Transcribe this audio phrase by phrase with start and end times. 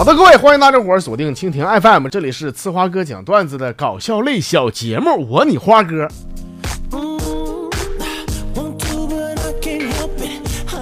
[0.00, 6.08] 好的，各位，欢迎大家伙儿锁定蜻蜓 FM，这里是呲花哥讲段子的搞笑类小节目，我你花哥。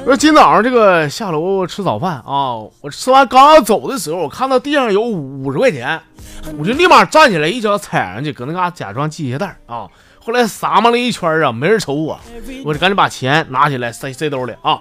[0.05, 6.00] 说今早上这个下楼吃早饭啊，我吃完刚要走的时候，我看到地上有五十块钱，
[6.57, 9.89] 我就立马站起来，一脚踩上去，搁那嘎假装系鞋带啊。
[10.21, 12.21] 后来撒嘛了一圈啊，没人瞅我，
[12.65, 14.79] 我就赶紧把钱拿起来塞塞兜里啊。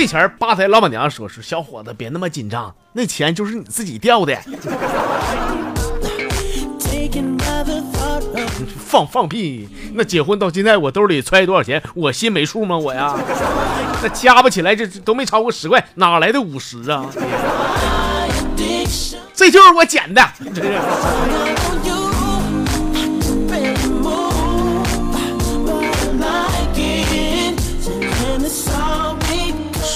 [0.00, 4.38] 这钱吧台老板娘说是小伙子，别那么紧张，那钱就是你自己掉的。
[8.78, 9.68] 放放屁！
[9.94, 12.78] 那结婚到现在，我兜里揣多少钱，我心没数吗？
[12.78, 13.12] 我呀，
[14.00, 17.04] 那加不起来，这都没超过十块，哪来的五十啊？
[19.34, 20.22] 这就是我捡的。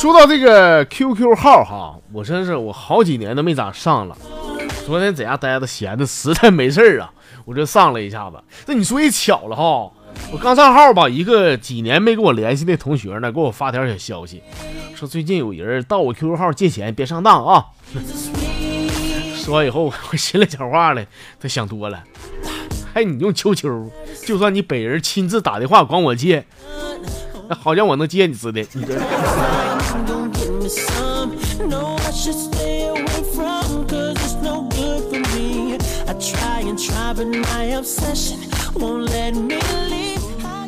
[0.02, 4.18] 说到这个 QQ 号哈，我真是我好几年都没咋上了。
[4.84, 7.12] 昨天在家待着闲的实在没事儿啊，
[7.44, 8.42] 我就上了一下子。
[8.66, 9.62] 那你说也巧了哈，
[10.32, 14.42] 我刚上号吧，一个几年没跟我联系的同学呢，给我发条小消息，
[14.96, 17.66] 说最近有人盗我 QQ 号借钱，别上当啊。
[19.38, 21.06] 说完以后，我心里讲话了，
[21.40, 22.02] 他想多了。
[22.94, 23.88] 哎，你用 QQ，
[24.26, 26.44] 就算你本人亲自打电话管我借，
[27.50, 28.84] 好像我能借你似的，你。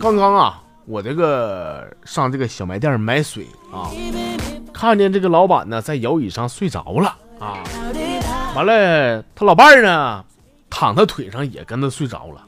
[0.01, 3.91] 刚刚啊，我这个上这个小卖店买水啊，
[4.73, 7.65] 看见这个老板呢在摇椅上睡着了啊，
[8.55, 10.23] 完了他老伴儿呢
[10.69, 12.43] 躺他腿上也跟他睡着了，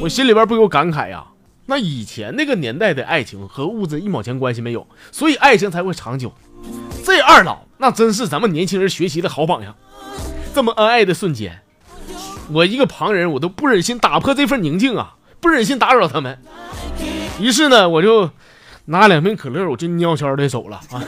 [0.00, 1.24] 我心里边不由感慨呀，
[1.66, 6.32] 那以前那个年代的爱情和物质一毛钱关系没有，所以爱情才会长久。
[7.04, 9.74] 这二老那真是咱们年轻人学习的好榜样，
[10.54, 11.60] 这么恩爱的瞬间。
[12.52, 16.38] 我一个旁人，我都不忍心打破这份宁静啊，不忍心打扰他们。
[17.40, 18.30] 于是呢，我就
[18.86, 21.02] 拿两瓶可乐，我就悄悄的走了啊。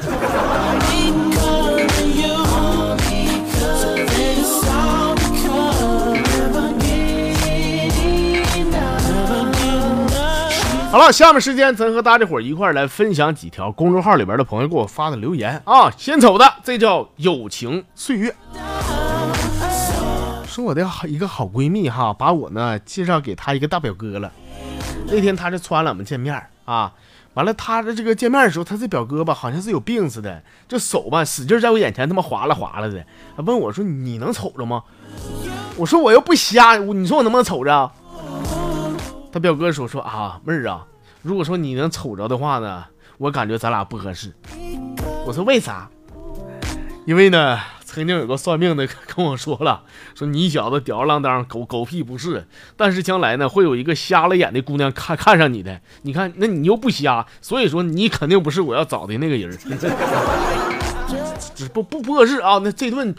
[10.90, 15.90] 好了，下面时间咱和大家伙一块来分享几条公众号里边的朋友给我发的留言啊。
[15.90, 18.34] 先瞅的，这叫友情岁月。
[20.46, 24.32] 说我的好一个好闺蜜哈，把我呢介绍给她一个大表哥了。
[25.08, 26.92] 那天她就穿了我们见面啊，
[27.34, 33.04] 完了她的这个见面的时候，她这表哥吧好像是有病似的，这手吧使劲在我眼前他妈划拉划拉的，
[33.36, 34.82] 问我说你能瞅着吗？
[35.76, 37.90] 我说我又不瞎，你说我能不能瞅着？
[39.36, 40.86] 他表哥说说啊妹儿啊，
[41.20, 42.86] 如果说你能瞅着的话呢，
[43.18, 44.32] 我感觉咱俩不合适。
[45.26, 45.90] 我说为啥？
[47.04, 47.60] 因为呢。
[47.84, 49.82] 曾经有个算命的跟我说了，
[50.14, 52.46] 说你小子吊儿郎当，狗狗屁不是，
[52.76, 55.80] 但是将来呢，会有一个瞎了眼的姑娘看看上你的。
[56.02, 59.56] 你看，那你又不瞎，所以说你肯定不是我要找的那个人。
[61.54, 62.60] 这不不不合适啊！
[62.62, 63.14] 那这顿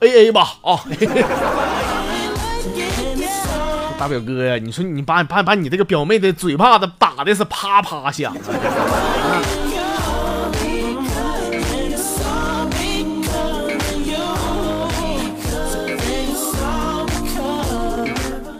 [0.00, 0.78] A A 吧啊！
[4.00, 9.42] 大表哥呀，你说你把把把你这个表妹的嘴巴子打的是啪啪响啊。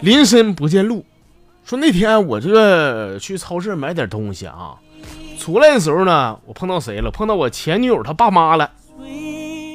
[0.01, 1.03] 林深不见路，
[1.65, 4.75] 说那天我这个去超市买点东西啊，
[5.39, 7.09] 出来的时候呢，我碰到谁了？
[7.09, 8.69] 碰到我前女友她爸妈了。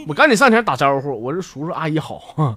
[0.07, 2.57] 我赶紧上前打招呼，我说叔叔阿姨好。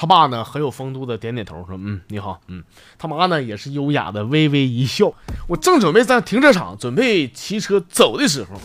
[0.00, 2.64] 他爸呢很有风度的点点头，说嗯你好，嗯。
[2.98, 5.12] 他妈呢也是优雅的微微一笑。
[5.46, 8.58] 我正准备在停车场准备骑车走的时候，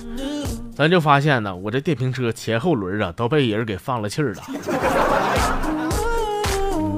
[0.74, 4.44] 咱就发现呢，我这电瓶车前后轮啊都被人给放了气儿了。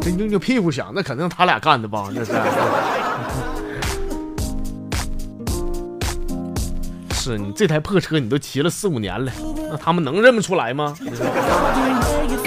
[0.04, 2.08] 这扭扭屁股响，那肯定他俩干的吧？
[2.14, 2.34] 这是。
[7.12, 9.32] 是你这台破车，你都骑了四五年了，
[9.72, 10.96] 那他们能认不出来吗？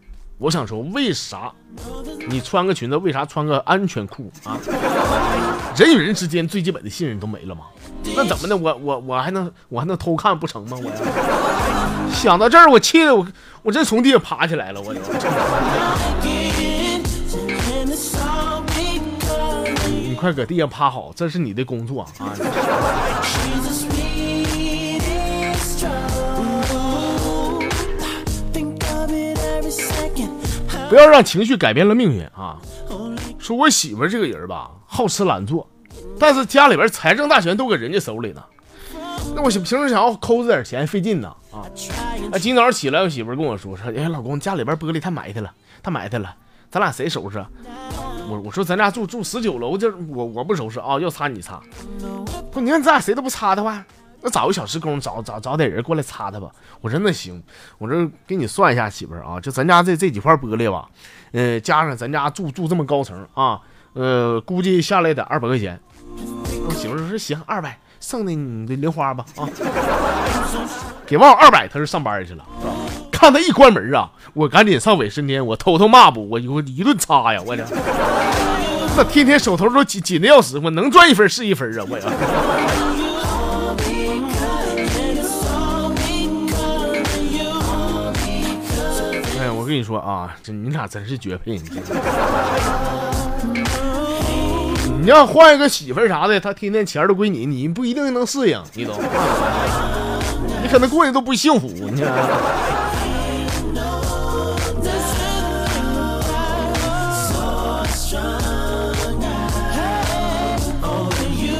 [0.41, 1.51] 我想说，为啥
[2.27, 4.57] 你穿个裙子，为啥穿个安全裤啊？
[5.77, 7.65] 人与人之间最基本的信任都没了吗？
[8.15, 8.57] 那怎么的？
[8.57, 10.75] 我我我还能我还能偷看不成吗？
[10.81, 13.27] 我想到这儿，我气得我
[13.61, 14.99] 我真从地上爬起来了，我就。
[20.15, 22.33] 快搁地上趴好，这是你的工作啊！
[30.91, 32.59] 不要让情绪改变了命运啊！
[33.39, 35.65] 说我媳妇这个人吧，好吃懒做，
[36.19, 38.43] 但是家里边财政大权都搁人家手里呢。
[39.33, 41.63] 那我平时想要抠着点钱费劲呢啊！
[42.33, 45.49] 啊，今早上起来，我媳妇跟我说说，哎，老公，家里边玻璃太埋汰了，
[45.81, 46.35] 太埋汰了，
[46.69, 47.41] 咱俩谁收拾？
[48.27, 51.61] 我我说咱家住住十九楼，这我我不收拾啊，要擦你擦。
[52.51, 53.85] 不，你看咱俩谁都不擦的话。
[54.21, 56.49] 那找个小时工，找找找点人过来擦擦吧。
[56.79, 57.41] 我说那行，
[57.77, 60.87] 我这给你算一下，媳妇儿啊，就咱家这这几块玻璃吧，
[61.31, 63.59] 呃，加上咱家住住这么高层啊，
[63.93, 65.79] 呃，估计下来得二百块钱。
[66.67, 69.49] 我媳妇儿说行，二百，剩的你的零花吧啊。
[71.05, 72.45] 给忘二百，他是上班去了。
[73.11, 77.65] 看他一关门啊，我赶紧上卫生间，我偷偷抹布，我我一顿擦呀，我这
[78.95, 82.05] 那天天手头都紧紧的要死，我能赚一分是一分啊，我呀。
[89.71, 91.53] 跟你说啊，这你俩真是绝配！
[91.53, 91.61] 你
[94.99, 98.97] 你要换一个媳妇啥的，他天天钱都归你，你不一定能适应，你懂？
[100.61, 102.03] 你可能过得都不幸福，你。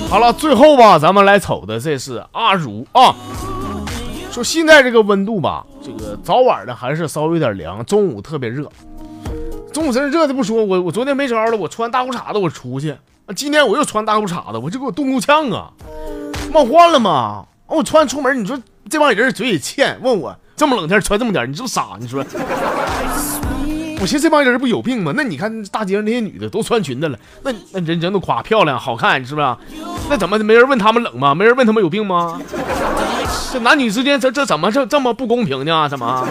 [0.09, 3.15] 好了，最后吧，咱们来瞅的这是阿如啊。
[4.33, 8.69] 说现在这个温度吧，这个早晚的还是稍微有点凉，中午特别热。
[9.73, 15.71] 中午真热的不说，我我昨天没招了，我穿大裤衩子我出去，啊今天我又穿大裤衩子，我就给我冻够呛啊，
[16.53, 17.45] 冒换了吗？
[17.67, 21.97] 我穿出门，你说这帮人嘴也欠，问我这么冷天穿这么点，你是不是傻？
[21.99, 22.23] 你说，
[24.01, 25.13] 我寻思这帮人不有病吗？
[25.15, 29.55] 那你看大街上那些女的都穿裙子了，那那人人都夸漂亮好看，是不是？
[30.09, 31.33] 那怎么没人问他们冷吗？
[31.33, 32.39] 没人问他们有病吗？
[33.51, 35.89] 这男女之间，这这怎么这这么不公平呢？
[35.89, 36.25] 怎么？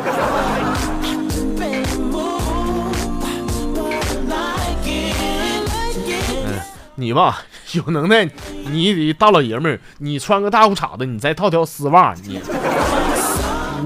[6.94, 8.28] 你吧，有能耐，
[8.70, 12.40] 你得大老爷们儿，你穿个大裤衩子，你再套条丝袜，你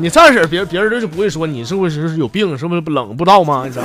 [0.01, 3.63] 你这样式别别人就不会说你是不是有病，是不是冷不知道吗？
[3.67, 3.85] 你知道？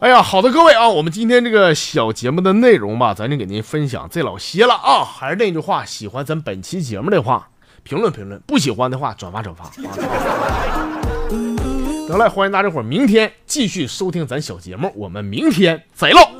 [0.00, 5.02] 哎呀，好的，各位啊，我们今天这个小节目的内容吧，咱就给您分享这老些了啊。
[5.02, 7.48] 还是那句话，喜欢咱本期节目的话，
[7.82, 9.64] 评论评论；不喜欢的话，转发转发。
[12.06, 16.37] 得了，欢迎大家伙明天继续收听咱小节目，我们明天再唠。